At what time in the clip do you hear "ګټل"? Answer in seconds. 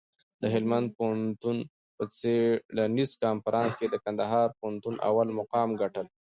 5.81-6.05